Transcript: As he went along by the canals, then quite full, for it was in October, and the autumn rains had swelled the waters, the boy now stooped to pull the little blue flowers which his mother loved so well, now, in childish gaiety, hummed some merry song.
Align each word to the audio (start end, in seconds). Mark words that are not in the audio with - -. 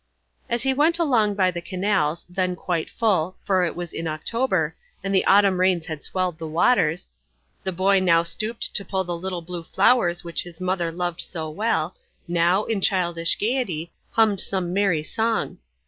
As 0.49 0.63
he 0.63 0.73
went 0.73 0.97
along 0.97 1.35
by 1.35 1.51
the 1.51 1.61
canals, 1.61 2.25
then 2.27 2.55
quite 2.55 2.89
full, 2.89 3.37
for 3.43 3.63
it 3.63 3.75
was 3.75 3.93
in 3.93 4.07
October, 4.07 4.75
and 5.03 5.13
the 5.13 5.23
autumn 5.27 5.59
rains 5.59 5.85
had 5.85 6.01
swelled 6.01 6.39
the 6.39 6.47
waters, 6.47 7.07
the 7.63 7.71
boy 7.71 7.99
now 7.99 8.23
stooped 8.23 8.73
to 8.73 8.83
pull 8.83 9.03
the 9.03 9.15
little 9.15 9.43
blue 9.43 9.61
flowers 9.61 10.23
which 10.23 10.41
his 10.41 10.59
mother 10.59 10.91
loved 10.91 11.21
so 11.21 11.51
well, 11.51 11.95
now, 12.27 12.63
in 12.63 12.81
childish 12.81 13.37
gaiety, 13.37 13.91
hummed 14.13 14.39
some 14.41 14.73
merry 14.73 15.03
song. 15.03 15.59